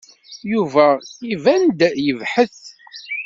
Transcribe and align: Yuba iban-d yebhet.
Yuba 0.51 0.87
iban-d 1.33 1.79
yebhet. 2.05 2.61